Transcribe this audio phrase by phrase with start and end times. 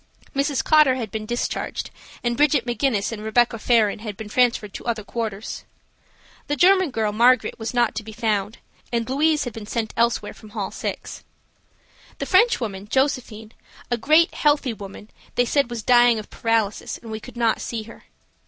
[0.35, 0.63] Mrs.
[0.63, 1.91] Cotter had been discharged,
[2.23, 5.63] and Bridget McGuinness and Rebecca Farron had been transferred to other quarters.
[6.47, 8.57] The German girl, Margaret, was not to be found,
[8.91, 11.23] and Louise had been sent elsewhere from hall 6.
[12.17, 13.51] The Frenchwoman, Josephine,
[13.91, 17.83] a great, healthy woman, they said was dying of paralysis, and we could not see
[17.83, 18.05] her.